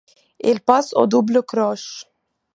Il 0.39 0.61
passe 0.61 0.93
aux 0.95 1.05
doubles-croches... 1.05 2.07